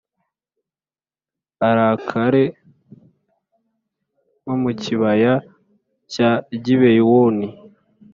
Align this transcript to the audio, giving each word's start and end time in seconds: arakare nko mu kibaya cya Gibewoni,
arakare 1.69 2.43
nko 4.41 4.53
mu 4.61 4.71
kibaya 4.81 5.33
cya 6.11 6.31
Gibewoni, 6.63 7.47